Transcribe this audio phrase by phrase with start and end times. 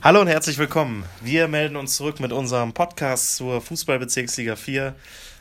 [0.00, 1.02] Hallo und herzlich willkommen.
[1.22, 4.94] Wir melden uns zurück mit unserem Podcast zur Fußballbezirksliga 4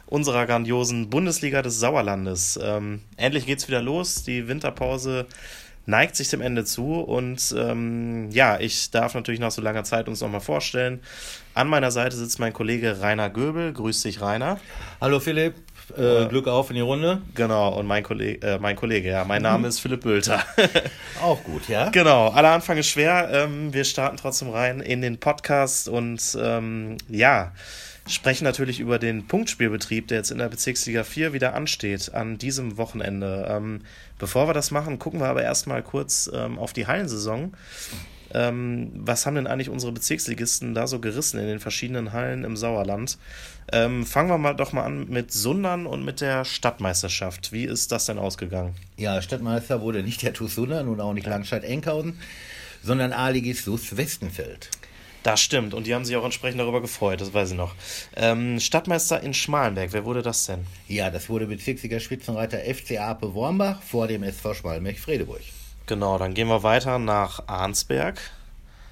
[0.08, 2.60] unserer grandiosen Bundesliga des Sauerlandes.
[2.60, 4.24] Ähm, endlich geht's wieder los.
[4.24, 5.28] Die Winterpause
[5.88, 10.08] neigt sich dem Ende zu und ähm, ja, ich darf natürlich nach so langer Zeit
[10.10, 11.00] uns nochmal vorstellen.
[11.54, 13.72] An meiner Seite sitzt mein Kollege Rainer Göbel.
[13.74, 14.60] Grüß dich, Rainer.
[15.02, 15.56] Hallo Philipp.
[15.98, 17.22] Äh, Glück auf in die Runde.
[17.34, 19.66] Genau, und mein Kollege, äh, mein Kollege, ja, mein Name mhm.
[19.66, 20.44] ist Philipp Bülter.
[21.24, 21.90] Auch gut, ja.
[21.90, 23.30] Genau, aller Anfang ist schwer.
[23.32, 27.54] Ähm, wir starten trotzdem rein in den Podcast und ähm, ja,
[28.08, 32.78] sprechen natürlich über den Punktspielbetrieb, der jetzt in der Bezirksliga 4 wieder ansteht an diesem
[32.78, 33.48] Wochenende.
[33.50, 33.82] Ähm,
[34.18, 37.54] bevor wir das machen, gucken wir aber erstmal kurz ähm, auf die Hallensaison.
[38.34, 42.58] Ähm, was haben denn eigentlich unsere Bezirksligisten da so gerissen in den verschiedenen Hallen im
[42.58, 43.18] Sauerland?
[43.72, 47.52] Ähm, fangen wir mal doch mal an mit Sundern und mit der Stadtmeisterschaft.
[47.52, 48.76] Wie ist das denn ausgegangen?
[48.98, 52.20] Ja, Stadtmeister wurde nicht der TuS Sundern und auch nicht Langstadt-Enkhausen,
[52.84, 54.70] sondern A-Ligist SUS Westenfeld.
[55.24, 57.76] Das stimmt und die haben sich auch entsprechend darüber gefreut, das weiß ich noch.
[58.16, 60.66] Ähm, Stadtmeister in Schmalenberg, wer wurde das denn?
[60.88, 65.42] Ja, das wurde Bezirksliga Spitzenreiter FC Ape Wormbach vor dem SV Schmalenberg-Fredeburg.
[65.86, 68.20] Genau, dann gehen wir weiter nach Arnsberg.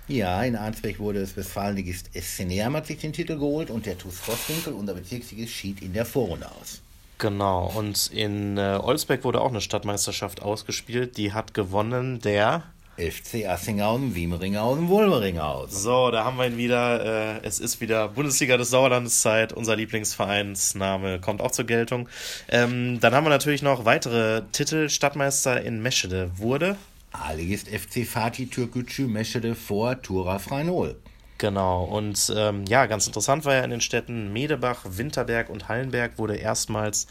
[0.08, 3.98] Ja, in Arnsberg wurde es Westfalenligist SC Neam hat sich den Titel geholt und der
[3.98, 6.82] TuS Vosswinkel, unser Bezirksligist, schied in der Vorrunde aus.
[7.18, 11.18] Genau, und in äh, Olsbeck wurde auch eine Stadtmeisterschaft ausgespielt.
[11.18, 12.64] Die hat gewonnen der
[12.98, 15.78] FC Assinghausen, Wiemeringhausen, Wulmeringhausen.
[15.78, 17.36] So, da haben wir ihn wieder.
[17.36, 19.54] Äh, es ist wieder Bundesliga des Sauerlandes Zeit.
[19.54, 22.08] Unser Lieblingsvereinsname kommt auch zur Geltung.
[22.48, 24.90] Ähm, dann haben wir natürlich noch weitere Titel.
[24.90, 26.78] Stadtmeister in Meschede wurde.
[27.12, 30.96] A-Ligist FC Fatih Türkgücü Meschede vor Tura Freinol.
[31.38, 36.18] Genau, und ähm, ja, ganz interessant war ja in den Städten Medebach, Winterberg und Hallenberg
[36.18, 37.08] wurde erstmals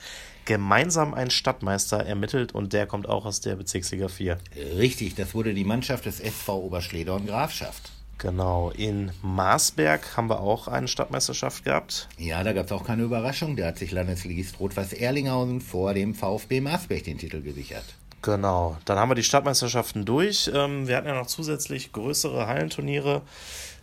[0.46, 4.38] gemeinsam ein Stadtmeister ermittelt und der kommt auch aus der Bezirksliga 4.
[4.76, 7.92] Richtig, das wurde die Mannschaft des SV Oberschledorn Grafschaft.
[8.18, 12.08] Genau, in Marsberg haben wir auch eine Stadtmeisterschaft gehabt.
[12.16, 13.56] Ja, da gab es auch keine Überraschung.
[13.56, 17.84] Da hat sich Landesligist Rot-Weiß Erlinghausen vor dem VfB Marsberg den Titel gesichert.
[18.22, 20.50] Genau, dann haben wir die Stadtmeisterschaften durch.
[20.54, 23.20] Ähm, wir hatten ja noch zusätzlich größere Hallenturniere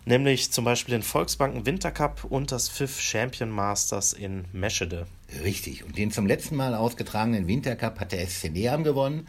[0.05, 5.07] nämlich zum Beispiel den Volksbanken Wintercup und das FIF Champion Masters in Meschede.
[5.43, 9.27] Richtig, und den zum letzten Mal ausgetragenen Wintercup hat der SC Neam gewonnen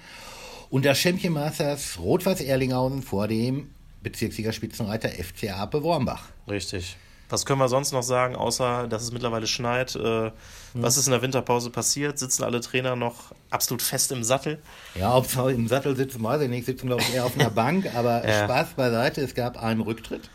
[0.71, 3.71] und das Champion Masters Rot-Weiß Erlinghausen vor dem
[4.03, 6.25] Bezirksliga Spitzenreiter FCA Ape Wormbach.
[6.49, 6.97] Richtig.
[7.28, 9.97] Was können wir sonst noch sagen, außer dass es mittlerweile schneit?
[9.97, 10.32] Äh,
[10.75, 12.19] was ist in der Winterpause passiert?
[12.19, 14.59] Sitzen alle Trainer noch absolut fest im Sattel?
[14.94, 16.66] Ja, ob sie im Sattel sitzen, weiß ich nicht.
[16.66, 17.94] Sitzen, glaube ich, eher auf einer Bank.
[17.94, 18.44] Aber ja.
[18.44, 20.28] Spaß beiseite, es gab einen Rücktritt.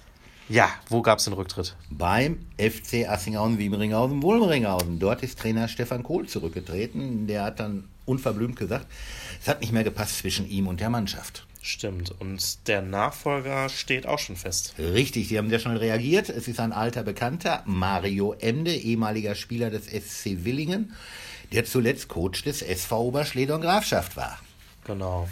[0.50, 1.76] Ja, wo gab es den Rücktritt?
[1.90, 4.98] Beim FC Assinghausen, Wiemeringhausen, Wulmeringhausen.
[4.98, 7.28] Dort ist Trainer Stefan Kohl zurückgetreten.
[7.28, 8.88] Der hat dann unverblümt gesagt,
[9.42, 11.46] es hat nicht mehr gepasst zwischen ihm und der Mannschaft.
[11.62, 12.16] Stimmt.
[12.20, 14.76] Und der Nachfolger steht auch schon fest.
[14.80, 16.30] Richtig, Sie haben sehr schnell reagiert.
[16.30, 20.94] Es ist ein alter Bekannter, Mario Emde, ehemaliger Spieler des SC Willingen,
[21.52, 24.40] der zuletzt Coach des SV Oberschledern Grafschaft war.
[24.88, 25.28] Genau.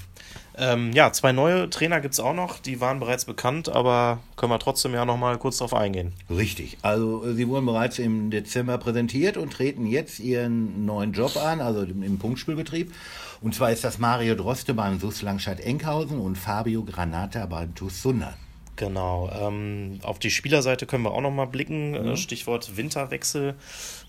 [0.58, 4.52] Ähm, ja, zwei neue Trainer gibt es auch noch, die waren bereits bekannt, aber können
[4.52, 6.14] wir trotzdem ja noch mal kurz darauf eingehen.
[6.30, 11.60] Richtig, also sie wurden bereits im Dezember präsentiert und treten jetzt ihren neuen Job an,
[11.60, 12.94] also im Punktspielbetrieb.
[13.42, 18.34] Und zwar ist das Mario Droste beim SUS Langscheid-Enkhausen und Fabio Granata beim TuS Sundern.
[18.75, 19.30] Genau.
[19.34, 21.91] Ähm, auf die Spielerseite können wir auch noch mal blicken.
[21.91, 22.18] Mhm.
[22.18, 23.56] Stichwort Winterwechsel.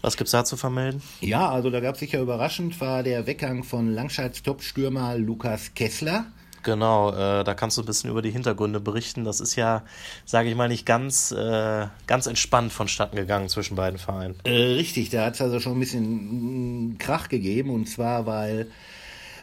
[0.02, 1.02] Was gibt es da zu vermelden?
[1.20, 6.26] Ja, also da gab es sicher überraschend, war der Weggang von Langscheids Topstürmer Lukas Kessler.
[6.66, 9.24] Genau, äh, da kannst du ein bisschen über die Hintergründe berichten.
[9.24, 9.84] Das ist ja,
[10.24, 14.34] sage ich mal, nicht ganz, äh, ganz entspannt vonstatten gegangen zwischen beiden Vereinen.
[14.42, 17.70] Äh, richtig, da hat es also schon ein bisschen mm, Krach gegeben.
[17.70, 18.66] Und zwar, weil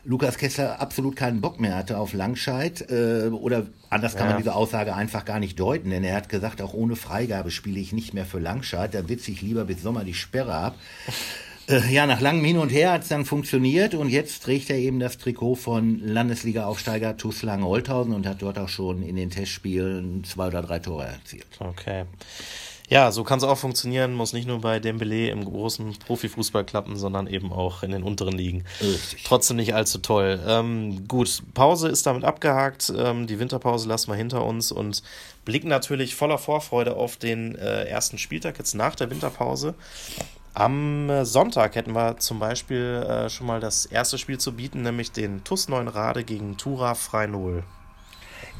[0.06, 2.90] Lukas Kessler absolut keinen Bock mehr hatte auf Langscheid.
[2.90, 4.34] Äh, oder anders kann ja.
[4.34, 7.80] man diese Aussage einfach gar nicht deuten, denn er hat gesagt, auch ohne Freigabe spiele
[7.80, 8.94] ich nicht mehr für Langscheid.
[8.94, 10.75] Da sitze ich lieber bis Sommer die Sperre ab.
[11.69, 14.78] Äh, ja, nach langem Hin und Her hat es dann funktioniert und jetzt trägt er
[14.78, 20.25] eben das Trikot von Landesliga-Aufsteiger TuS Lange-Olthausen und hat dort auch schon in den Testspielen
[20.25, 21.47] zwei oder drei Tore erzielt.
[21.59, 22.04] Okay.
[22.89, 26.97] Ja, so kann es auch funktionieren, muss nicht nur bei Dembele im großen Profifußball klappen,
[26.97, 28.65] sondern eben auch in den unteren Ligen.
[28.81, 29.24] Richtig.
[29.24, 30.39] Trotzdem nicht allzu toll.
[30.45, 32.91] Ähm, gut, Pause ist damit abgehakt.
[32.95, 35.01] Ähm, die Winterpause lassen wir hinter uns und
[35.45, 39.75] blicken natürlich voller Vorfreude auf den äh, ersten Spieltag jetzt nach der Winterpause.
[40.53, 44.83] Am äh, Sonntag hätten wir zum Beispiel äh, schon mal das erste Spiel zu bieten,
[44.83, 47.63] nämlich den TUS Rade gegen Tura Freinol.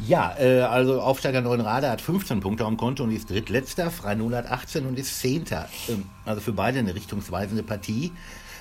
[0.08, 3.92] Ja, äh, also Aufsteiger Neuenrade hat 15 Punkte am Konto und ist drittletzter.
[3.92, 5.70] Freinol hat 18 und ist Zehnter.
[5.88, 8.12] Ähm, also für beide eine richtungsweisende Partie.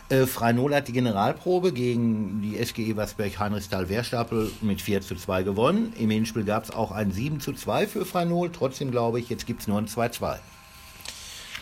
[0.09, 5.43] Äh, Freinol hat die Generalprobe gegen die SGE Wasberg Heinrichsthal Wehrstapel mit 4 zu 2
[5.43, 5.93] gewonnen.
[5.99, 8.51] Im Hinspiel gab es auch ein 7 zu 2 für Freinol.
[8.53, 10.39] Trotzdem glaube ich, jetzt gibt es nur ein 2 2.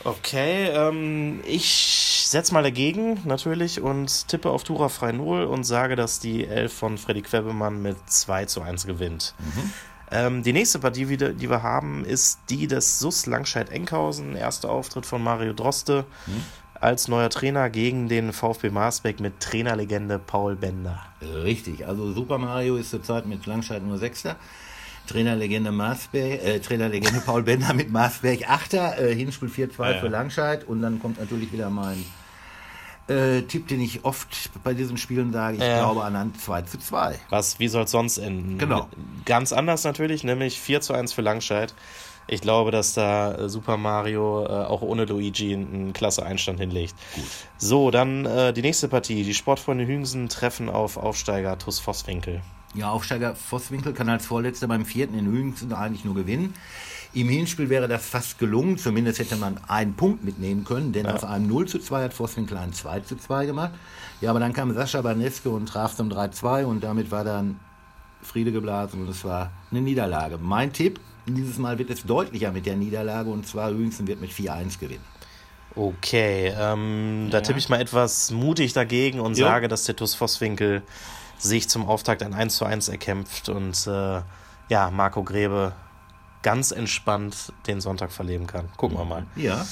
[0.02, 1.99] Okay, ähm, ich
[2.30, 6.98] setze mal dagegen natürlich und tippe auf Tura Freinol und sage, dass die Elf von
[6.98, 9.34] Freddy Quebemann mit 2 zu 1 gewinnt.
[9.38, 9.72] Mhm.
[10.12, 14.34] Ähm, die nächste Partie, die wir haben, ist die des SUS Langscheid-Enkhausen.
[14.34, 16.04] Erster Auftritt von Mario Droste.
[16.26, 16.42] Mhm
[16.80, 20.98] als neuer Trainer gegen den VfB Marsbeck mit Trainerlegende Paul Bender.
[21.20, 24.36] Richtig, also Super Mario ist zurzeit mit Langscheid nur Sechster.
[25.06, 29.98] Trainerlegende Marsberg, äh, Trainerlegende Paul Bender mit Marsberg Achter, äh, Hinspiel 4-2 ja.
[29.98, 32.04] für Langscheid und dann kommt natürlich wieder mein
[33.10, 34.28] äh, Tipp, den ich oft
[34.62, 35.80] bei diesen Spielen sage, ich ja.
[35.80, 37.18] glaube an ein 2 zu 2.
[37.28, 38.58] Was, wie soll es sonst enden?
[38.58, 38.88] Genau.
[39.24, 41.74] Ganz anders natürlich, nämlich 4 zu 1 für Langscheid.
[42.28, 46.94] Ich glaube, dass da äh, Super Mario äh, auch ohne Luigi einen klasse Einstand hinlegt.
[47.14, 47.24] Gut.
[47.58, 49.24] So, dann äh, die nächste Partie.
[49.24, 52.40] Die Sportfreunde Hüngsen treffen auf Aufsteiger TuS Vosswinkel.
[52.74, 56.54] Ja, Aufsteiger Vosswinkel kann als Vorletzter beim vierten in Hüngsen eigentlich nur gewinnen.
[57.12, 61.14] Im Hinspiel wäre das fast gelungen, zumindest hätte man einen Punkt mitnehmen können, denn ja.
[61.14, 63.72] aus einem 0 zu 2 hat Vosswinkel ein 2 zu 2 gemacht.
[64.20, 67.58] Ja, aber dann kam Sascha Baneske und traf zum 3-2 und damit war dann
[68.22, 70.38] Friede geblasen und es war eine Niederlage.
[70.38, 74.30] Mein Tipp, dieses Mal wird es deutlicher mit der Niederlage und zwar Hüngsen wird mit
[74.30, 75.04] 4-1 gewinnen.
[75.74, 79.46] Okay, ähm, da tippe ich mal etwas mutig dagegen und jo.
[79.46, 80.82] sage, dass der TuS Vosswinkel
[81.38, 84.20] sich zum Auftakt ein 1 zu 1 erkämpft und äh,
[84.68, 85.72] ja, Marco Grebe
[86.42, 88.68] ganz entspannt den Sonntag verleben kann.
[88.76, 89.26] Gucken wir mal.
[89.36, 89.66] Ja.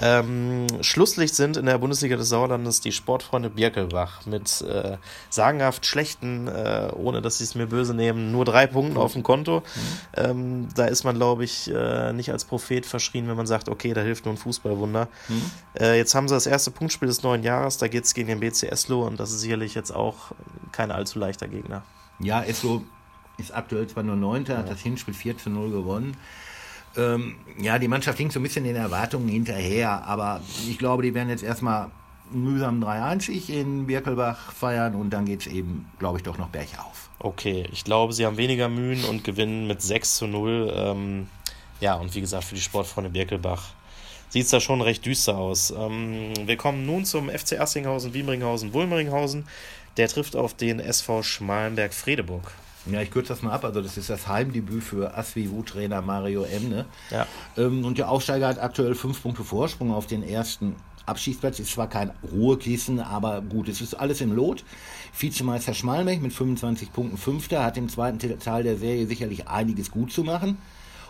[0.00, 4.96] Ähm, Schlusslicht sind in der Bundesliga des Sauerlandes die Sportfreunde Birkelbach mit äh,
[5.28, 9.24] sagenhaft schlechten, äh, ohne dass sie es mir böse nehmen, nur drei Punkten auf dem
[9.24, 9.60] Konto.
[9.60, 9.62] Mhm.
[10.14, 13.92] Ähm, da ist man, glaube ich, äh, nicht als Prophet verschrien, wenn man sagt, okay,
[13.92, 15.08] da hilft nur ein Fußballwunder.
[15.28, 15.50] Mhm.
[15.80, 18.40] Äh, jetzt haben sie das erste Punktspiel des neuen Jahres, da geht es gegen den
[18.40, 20.32] BC Eslo und das ist sicherlich jetzt auch
[20.70, 21.82] kein allzu leichter Gegner.
[22.20, 22.82] Ja, Eslo
[23.38, 24.58] ist aktuell zwar nur Neunter, ja.
[24.60, 26.16] hat das Hinspiel 4 zu 0 gewonnen.
[26.96, 31.14] Ähm, ja, die Mannschaft hing so ein bisschen den Erwartungen hinterher, aber ich glaube, die
[31.14, 31.90] werden jetzt erstmal
[32.30, 37.08] mühsam 3-1 in Birkelbach feiern und dann geht es eben, glaube ich, doch noch bergauf.
[37.20, 40.72] Okay, ich glaube, sie haben weniger Mühen und gewinnen mit 6 zu 0.
[40.74, 41.28] Ähm,
[41.80, 43.70] ja, und wie gesagt, für die Sportfreunde Birkelbach
[44.28, 45.70] sieht es da schon recht düster aus.
[45.70, 49.46] Ähm, wir kommen nun zum FC Assinghausen, Wiemringhausen, Wulmeringhausen.
[49.96, 52.52] Der trifft auf den SV Schmalenberg-Fredeburg.
[52.86, 53.64] Ja, ich kürze das mal ab.
[53.64, 56.86] Also das ist das Heimdebüt für Asvivu-Trainer Mario Emne.
[57.10, 57.26] Ja.
[57.56, 60.76] Ähm, und der Aufsteiger hat aktuell fünf Punkte Vorsprung auf den ersten
[61.06, 61.58] Abschiedsplatz.
[61.58, 64.64] Ist zwar kein Ruhekissen, aber gut, es ist alles im Lot.
[65.18, 70.12] Vizemeister Schmalmech mit 25 Punkten Fünfter hat im zweiten Teil der Serie sicherlich einiges gut
[70.12, 70.58] zu machen.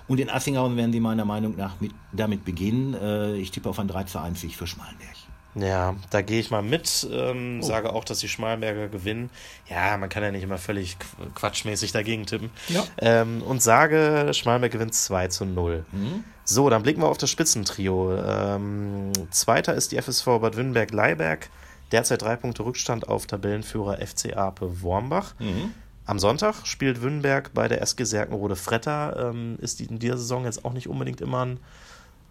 [0.07, 2.95] Und in Assinghausen werden sie meiner Meinung nach mit, damit beginnen.
[2.95, 5.17] Äh, ich tippe auf ein 3 zu 1 für Schmalenberg.
[5.61, 7.67] Ja, da gehe ich mal mit, ähm, oh.
[7.67, 9.31] sage auch, dass die Schmalenberger gewinnen.
[9.69, 10.97] Ja, man kann ja nicht immer völlig
[11.35, 12.51] quatschmäßig dagegen tippen.
[12.69, 12.85] Ja.
[12.99, 15.85] Ähm, und sage, Schmalenberg gewinnt 2 zu 0.
[15.91, 16.25] Mhm.
[16.45, 18.17] So, dann blicken wir auf das Spitzentrio.
[18.17, 21.51] Ähm, Zweiter ist die FSV Bad Wünnberg-Leiberg.
[21.93, 25.35] Derzeit drei Punkte Rückstand auf Tabellenführer FC Ape Wormbach.
[25.39, 25.75] Mhm.
[26.05, 29.31] Am Sonntag spielt Wünnberg bei der SG Serkenrode Fretter.
[29.31, 31.61] Ähm, ist in dieser Saison jetzt auch nicht unbedingt immer ein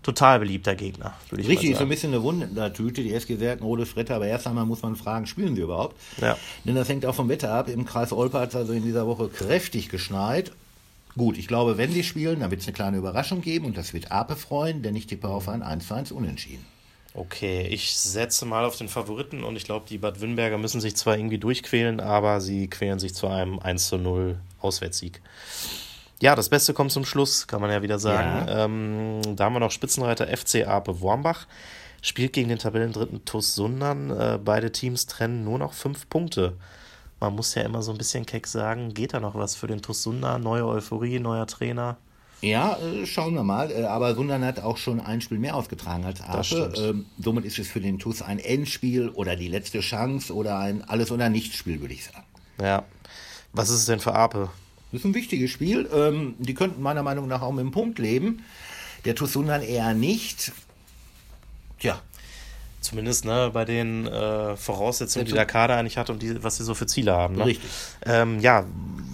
[0.04, 4.28] total beliebter Gegner, Richtig, ist so ein bisschen eine Wundertüte, die SG Serkenrode Fretter, aber
[4.28, 5.96] erst einmal muss man fragen, spielen sie überhaupt?
[6.22, 6.38] Ja.
[6.64, 7.68] Denn das hängt auch vom Wetter ab.
[7.68, 10.52] Im Kreis Olpe hat es also in dieser Woche kräftig geschneit.
[11.18, 13.94] Gut, ich glaube, wenn sie spielen, dann wird es eine kleine Überraschung geben und das
[13.94, 16.64] wird Ape freuen, denn ich tippe auf ein 1 1 Unentschieden.
[17.16, 20.96] Okay, ich setze mal auf den Favoriten und ich glaube, die Bad Wünnberger müssen sich
[20.96, 25.20] zwar irgendwie durchquälen, aber sie quälen sich zu einem 1 zu 0 Auswärtssieg.
[26.22, 28.48] Ja, das Beste kommt zum Schluss, kann man ja wieder sagen.
[28.48, 28.66] Ja.
[28.66, 31.46] Ähm, da haben wir noch Spitzenreiter FC Ape Wormbach.
[32.02, 34.10] Spielt gegen den Tabellendritten TuS Sundern.
[34.12, 36.54] Äh, beide Teams trennen nur noch fünf Punkte.
[37.20, 39.82] Man muss ja immer so ein bisschen keck sagen, geht da noch was für den
[39.82, 40.42] TuS Sundern?
[40.42, 41.98] Neue Euphorie, neuer Trainer?
[42.42, 43.72] Ja, äh, schauen wir mal.
[43.72, 46.74] Äh, aber Sundern hat auch schon ein Spiel mehr ausgetragen als Ape.
[46.78, 50.88] Ähm, somit ist es für den TuS ein Endspiel oder die letzte Chance oder ein
[50.88, 52.26] Alles- oder Nichts-Spiel, würde ich sagen.
[52.62, 52.84] Ja.
[53.54, 54.50] Was ist es denn für Ape?
[54.92, 55.90] Das ist ein wichtiges Spiel.
[55.94, 58.44] Ähm, die könnten meiner Meinung nach auch mit dem Punkt leben.
[59.06, 60.52] Der Tusundan eher nicht.
[61.80, 62.02] Tja.
[62.80, 66.64] Zumindest ne, bei den äh, Voraussetzungen, die der Kader eigentlich hat und die, was sie
[66.64, 67.36] so für Ziele haben.
[67.36, 67.46] Ne?
[67.48, 67.70] Richtig.
[68.06, 68.66] Ähm, ja,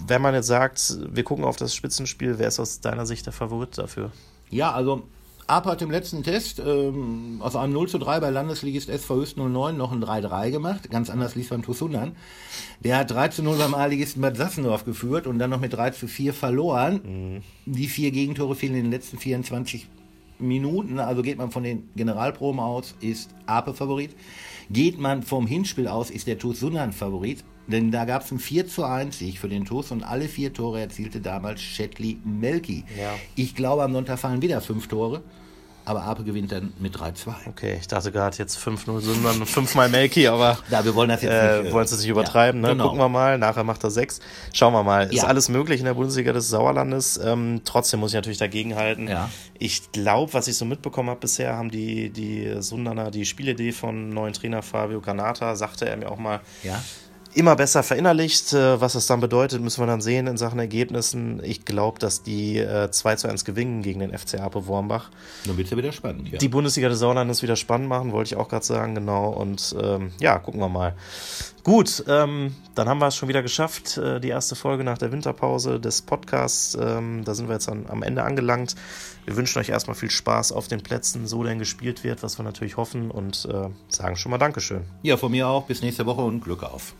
[0.06, 3.32] wenn man jetzt sagt, wir gucken auf das Spitzenspiel, wer ist aus deiner Sicht der
[3.32, 4.12] Favorit dafür?
[4.50, 5.02] Ja, also
[5.46, 9.36] Ab hat im letzten Test ähm, aus einem 0 zu 3 bei Landesligist SV Höchst
[9.36, 10.90] 09 noch ein 3-3 gemacht.
[10.90, 12.16] Ganz anders lief beim Tusundan.
[12.80, 15.90] Der hat 3 zu 0 beim A-Ligisten Bad Sassendorf geführt und dann noch mit 3
[15.90, 17.42] zu 4 verloren.
[17.66, 17.72] Mhm.
[17.72, 19.88] Die vier Gegentore fielen in den letzten 24
[20.38, 24.14] Minuten, also geht man von den Generalproben aus, ist Ape Favorit.
[24.70, 27.44] Geht man vom Hinspiel aus, ist der TuS Sundern Favorit.
[27.66, 30.52] Denn da gab es ein 4 zu 1 Sieg für den TuS und alle vier
[30.52, 32.84] Tore erzielte damals Shetly Melki.
[32.98, 33.14] Ja.
[33.36, 35.22] Ich glaube, am Sonntag fallen wieder fünf Tore.
[35.86, 37.34] Aber Ape gewinnt dann mit 3-2.
[37.46, 41.10] Okay, ich dachte gerade jetzt 5-0 Sundern und 5 mal Melki, aber Ja, wir wollen
[41.10, 41.70] das jetzt äh, nicht.
[41.70, 42.62] äh, wollen es nicht übertreiben.
[42.62, 42.72] ja, ne?
[42.74, 42.84] genau.
[42.84, 44.20] Gucken wir mal, nachher macht er 6.
[44.54, 45.04] Schauen wir mal.
[45.08, 45.24] Ist Ja.
[45.24, 47.18] alles möglich in der Bundesliga des Sauerlandes.
[47.22, 49.08] Ähm, trotzdem muss ich natürlich dagegenhalten.
[49.08, 49.28] Ja.
[49.58, 54.08] Ich glaube, was ich so mitbekommen habe bisher, haben die, die Sundaner die Spielidee von
[54.08, 56.82] neuen Trainer Fabio Granata, sagte er mir auch mal, Ja.
[57.34, 58.52] Immer besser verinnerlicht.
[58.52, 61.40] Äh, Was das dann bedeutet, müssen wir dann sehen in Sachen Ergebnissen.
[61.42, 65.10] Ich glaube, dass die äh, 2 zu 1 gewinnen gegen den FC Ape Wormbach.
[65.46, 66.28] Dann wird es ja wieder spannend.
[66.30, 66.38] Ja.
[66.38, 69.30] Die Bundesliga des Sauerlandes wieder spannend machen, wollte ich auch gerade sagen, genau.
[69.30, 70.94] Und ähm, ja, gucken wir mal.
[71.64, 75.12] Gut, ähm, dann haben wir es schon wieder geschafft, äh, die erste Folge nach der
[75.12, 76.76] Winterpause des Podcasts.
[76.80, 78.74] Ähm, da sind wir jetzt an, am Ende angelangt.
[79.24, 82.42] Wir wünschen euch erstmal viel Spaß auf den Plätzen, so denn gespielt wird, was wir
[82.42, 84.82] natürlich hoffen und äh, sagen schon mal Dankeschön.
[85.02, 85.64] ja, von mir auch.
[85.64, 86.94] Bis nächste Woche und Glück auf.